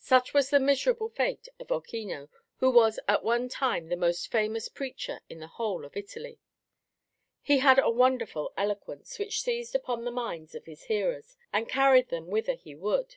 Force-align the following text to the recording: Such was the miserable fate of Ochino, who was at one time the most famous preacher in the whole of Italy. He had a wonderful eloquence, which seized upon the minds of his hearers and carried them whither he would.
Such 0.00 0.34
was 0.34 0.50
the 0.50 0.60
miserable 0.60 1.08
fate 1.08 1.48
of 1.58 1.68
Ochino, 1.68 2.28
who 2.56 2.70
was 2.70 3.00
at 3.08 3.24
one 3.24 3.48
time 3.48 3.88
the 3.88 3.96
most 3.96 4.30
famous 4.30 4.68
preacher 4.68 5.22
in 5.30 5.40
the 5.40 5.46
whole 5.46 5.86
of 5.86 5.96
Italy. 5.96 6.38
He 7.40 7.60
had 7.60 7.78
a 7.78 7.88
wonderful 7.88 8.52
eloquence, 8.54 9.18
which 9.18 9.40
seized 9.40 9.74
upon 9.74 10.04
the 10.04 10.10
minds 10.12 10.54
of 10.54 10.66
his 10.66 10.82
hearers 10.82 11.38
and 11.54 11.70
carried 11.70 12.10
them 12.10 12.26
whither 12.26 12.52
he 12.54 12.74
would. 12.74 13.16